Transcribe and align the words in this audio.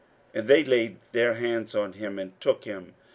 41:014:046 0.33 0.39
And 0.39 0.47
they 0.47 0.63
laid 0.63 0.99
their 1.11 1.33
hands 1.35 1.75
on 1.75 1.93
him, 1.93 2.17
and 2.17 2.41
took 2.41 2.63
him. 2.63 2.95